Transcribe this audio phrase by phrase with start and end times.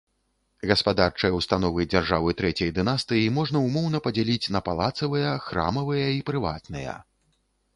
[0.69, 6.99] Гаспадарчыя ўстановы дзяржавы трэцяй дынастыі можна ўмоўна падзяліць на палацавыя, храмавыя і прыватныя.